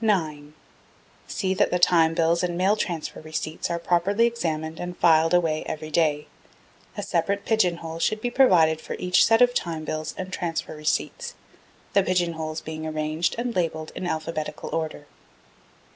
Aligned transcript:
9. 0.00 0.54
See 1.28 1.54
that 1.54 1.70
the 1.70 1.78
Time 1.78 2.12
Bills 2.12 2.42
and 2.42 2.58
Mail 2.58 2.74
Transfer 2.74 3.20
Receipts 3.20 3.70
are 3.70 3.78
properly 3.78 4.26
examined 4.26 4.80
and 4.80 4.96
fyled 5.00 5.32
away 5.32 5.62
every 5.66 5.88
day. 5.92 6.26
A 6.96 7.02
separate 7.04 7.44
pigeon 7.44 7.76
hole 7.76 8.00
should 8.00 8.20
be 8.20 8.28
provided 8.28 8.80
for 8.80 8.94
each 8.94 9.24
set 9.24 9.40
of 9.40 9.54
Time 9.54 9.84
Bills 9.84 10.16
and 10.18 10.32
Transfer 10.32 10.74
Receipts, 10.74 11.36
the 11.92 12.02
pigeon 12.02 12.32
holes 12.32 12.60
being 12.60 12.88
arranged 12.88 13.36
and 13.38 13.54
labelled 13.54 13.92
in 13.94 14.04
alphabetical 14.04 14.68
order. 14.74 15.06